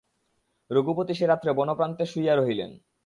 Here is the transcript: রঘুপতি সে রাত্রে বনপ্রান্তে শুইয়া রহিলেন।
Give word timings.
রঘুপতি 0.71 1.13
সে 1.15 1.25
রাত্রে 1.27 1.51
বনপ্রান্তে 1.53 2.03
শুইয়া 2.05 2.33
রহিলেন। 2.35 2.71